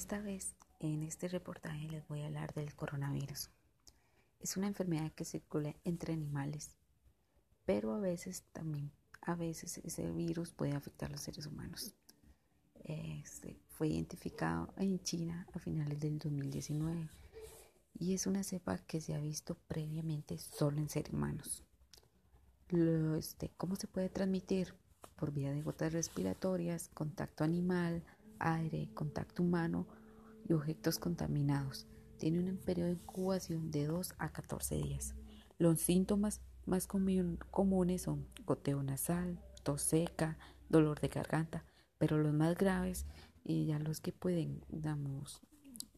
[0.00, 3.50] Esta vez en este reportaje les voy a hablar del coronavirus.
[4.38, 6.74] Es una enfermedad que circula entre animales,
[7.66, 11.94] pero a veces también, a veces ese virus puede afectar a los seres humanos.
[12.82, 17.10] Este, fue identificado en China a finales del 2019
[17.98, 21.62] y es una cepa que se ha visto previamente solo en seres humanos.
[23.18, 24.74] este, ¿Cómo se puede transmitir?
[25.16, 28.02] Por vía de gotas respiratorias, contacto animal,
[28.40, 29.86] aire, contacto humano
[30.48, 31.86] y objetos contaminados.
[32.18, 35.14] Tiene un periodo de incubación de 2 a 14 días.
[35.58, 41.64] Los síntomas más comunes son goteo nasal, tos seca, dolor de garganta,
[41.98, 43.06] pero los más graves
[43.44, 44.64] y ya los que pueden,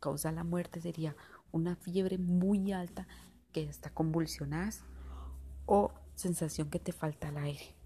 [0.01, 1.17] causar la muerte sería
[1.51, 3.07] una fiebre muy alta
[3.53, 4.73] que está convulsionada
[5.67, 7.77] o sensación que te falta el aire.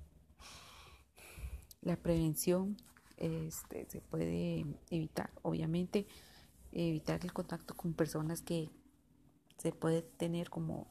[1.80, 2.77] La prevención
[3.16, 5.30] este, se puede evitar.
[5.43, 6.06] Obviamente,
[6.73, 8.70] evitar el contacto con personas que
[9.59, 10.86] se puede tener como,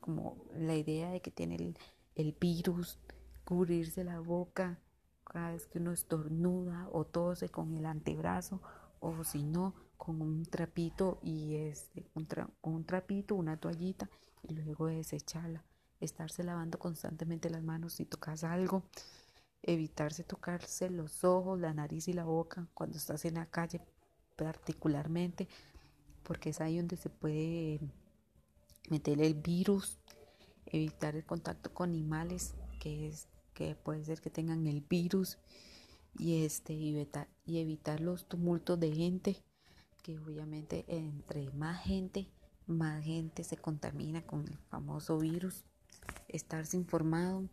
[0.00, 1.74] como la idea de que tiene
[2.14, 2.98] el, virus,
[3.44, 4.78] cubrirse la boca
[5.24, 8.60] cada vez que uno estornuda o tose con el antebrazo
[9.00, 12.26] o si no con un trapito y este, un,
[12.62, 14.10] un trapito, una toallita
[14.42, 15.64] y luego desecharla.
[16.00, 18.82] Estarse lavando constantemente las manos si tocas algo
[19.62, 23.80] evitarse tocarse los ojos, la nariz y la boca cuando estás en la calle
[24.36, 25.48] particularmente,
[26.22, 27.80] porque es ahí donde se puede
[28.90, 29.98] meter el virus,
[30.66, 35.38] evitar el contacto con animales que es que puede ser que tengan el virus
[36.18, 36.96] y este y
[37.46, 39.42] evitar, los tumultos de gente
[40.02, 42.28] que obviamente entre más gente
[42.66, 45.64] más gente se contamina con el famoso virus.
[46.28, 47.48] Estarse informado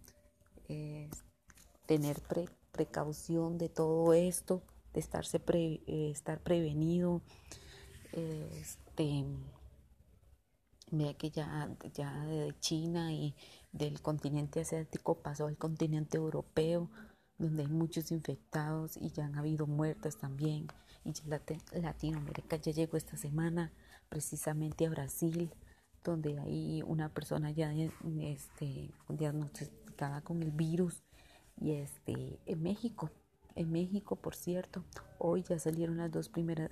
[1.89, 2.21] tener
[2.71, 4.61] precaución de todo esto,
[4.93, 7.23] de estarse eh, estar prevenido.
[8.11, 9.25] Este,
[10.91, 13.33] vea que ya, ya de China y
[13.71, 16.91] del continente asiático pasó al continente europeo,
[17.39, 20.67] donde hay muchos infectados y ya han habido muertes también.
[21.03, 21.13] Y
[21.71, 23.73] Latinoamérica ya llegó esta semana
[24.09, 25.51] precisamente a Brasil,
[26.03, 31.01] donde hay una persona ya este, diagnosticada con el virus
[31.59, 33.11] y este, en México,
[33.55, 34.83] en México, por cierto,
[35.17, 36.69] hoy ya salieron las dos primeras,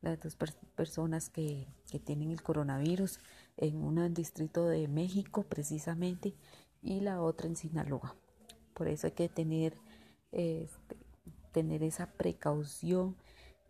[0.00, 0.36] las dos
[0.74, 3.20] personas que, que, tienen el coronavirus,
[3.56, 6.34] en en Distrito de México precisamente
[6.82, 8.16] y la otra en Sinaloa.
[8.74, 9.74] Por eso hay que tener,
[10.32, 10.96] este,
[11.52, 13.16] tener esa precaución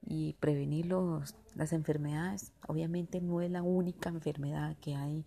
[0.01, 2.53] y prevenir los, las enfermedades.
[2.67, 5.27] Obviamente no es la única enfermedad que hay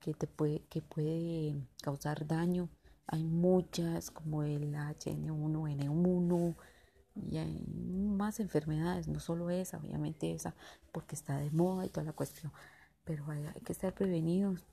[0.00, 2.68] que, te puede, que puede causar daño
[3.06, 6.56] hay muchas como el HN1N1
[7.14, 10.54] y hay más enfermedades, no solo esa, obviamente esa,
[10.92, 12.52] porque está de moda y toda la cuestión,
[13.04, 14.66] pero hay, que estar prevenidos.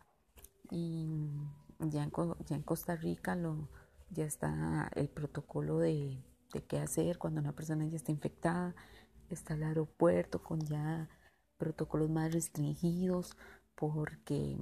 [0.69, 1.29] Y
[1.79, 2.11] ya en,
[2.45, 3.69] ya en Costa Rica lo,
[4.09, 8.75] ya está el protocolo de, de qué hacer cuando una persona ya está infectada,
[9.29, 11.09] está el aeropuerto con ya
[11.57, 13.37] protocolos más restringidos,
[13.75, 14.57] porque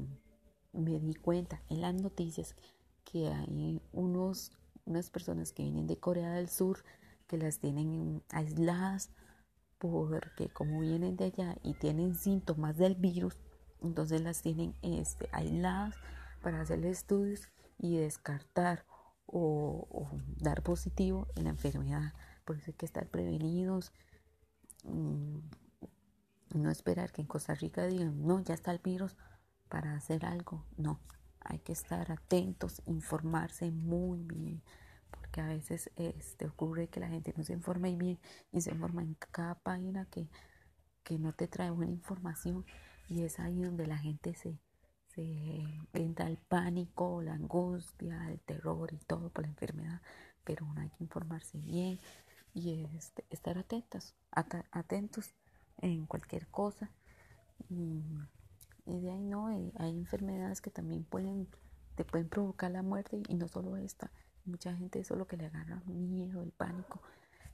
[0.73, 2.55] me di cuenta en las noticias
[3.11, 4.51] que hay unos,
[4.85, 6.83] unas personas que vienen de Corea del Sur
[7.27, 9.11] que las tienen aisladas
[9.77, 13.37] porque como vienen de allá y tienen síntomas del virus,
[13.81, 15.95] entonces las tienen este, aisladas
[16.41, 17.47] para hacer estudios
[17.77, 18.85] y descartar
[19.25, 22.13] o, dar positivo en la enfermedad.
[22.45, 23.93] Por eso hay que estar prevenidos.
[24.83, 25.37] Mm,
[26.55, 29.15] no esperar que en Costa Rica digan, no, ya está el virus
[29.69, 30.65] para hacer algo.
[30.77, 30.99] No,
[31.41, 34.61] hay que estar atentos, informarse muy bien,
[35.11, 38.19] porque a veces este, ocurre que la gente no se informa bien
[38.51, 40.29] y se informa en cada página que,
[41.03, 42.65] que no te trae buena información
[43.07, 44.59] y es ahí donde la gente se,
[45.07, 45.63] se
[45.93, 50.01] entra al pánico, la angustia, el terror y todo por la enfermedad,
[50.43, 51.99] pero uno hay que informarse bien
[52.53, 55.33] y este, estar atentos, atentos
[55.77, 56.91] en cualquier cosa.
[58.89, 61.47] Y de ahí no, hay, enfermedades que también pueden,
[61.95, 64.11] te pueden provocar la muerte y no solo esta.
[64.45, 66.99] Mucha gente eso es lo que le agarra miedo, el pánico,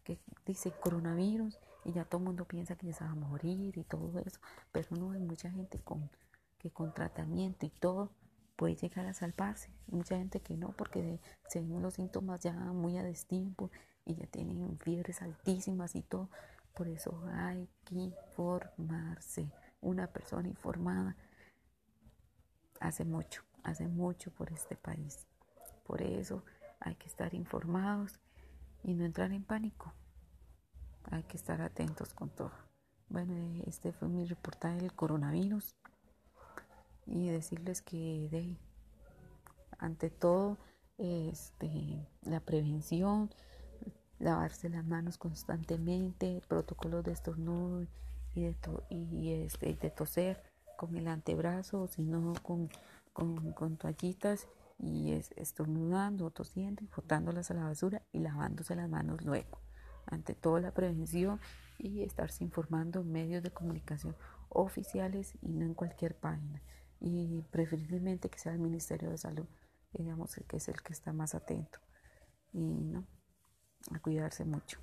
[0.06, 3.78] que dice coronavirus y ya todo el mundo piensa que ya se va a morir
[3.78, 4.40] y todo eso.
[4.72, 6.10] Pero no, hay mucha gente con,
[6.58, 8.12] que con tratamiento y todo
[8.56, 9.70] puede llegar a salvarse.
[9.88, 13.72] Mucha gente que no, porque se ven los síntomas ya muy a destiempo
[14.06, 16.30] y ya tienen fiebres altísimas y todo.
[16.74, 19.52] Por eso hay que informarse.
[19.82, 21.18] Una persona informada
[22.80, 25.28] hace mucho, hace mucho por este país.
[25.86, 26.44] Por eso
[26.80, 28.20] hay que estar informados
[28.84, 29.94] y no entrar en pánico.
[31.12, 32.52] Hay que estar atentos con todo.
[33.10, 33.34] Bueno,
[33.68, 35.76] este fue mi reportaje del coronavirus
[37.06, 38.58] y decirles que de,
[39.78, 40.58] ante todo
[40.98, 43.30] este, la prevención,
[44.20, 47.86] lavarse las manos constantemente, protocolos de estornudo
[48.34, 48.56] y de,
[48.90, 50.42] y, este, de toser
[50.78, 52.70] con el antebrazo, sino con,
[53.14, 58.90] con, con toallitas y es, estornudando, tosiendo y botándolas a la basura y lavándose las
[58.90, 59.60] manos luego.
[60.06, 61.40] Ante todo la prevención
[61.78, 64.16] y estarse informando en medios de comunicación
[64.50, 66.62] oficiales y no en cualquier página.
[67.00, 69.46] Y preferiblemente que sea el Ministerio de Salud,
[69.94, 71.80] digamos, que es el que está más atento.
[72.54, 73.06] Y no,
[73.92, 74.80] a cuidarse mucho.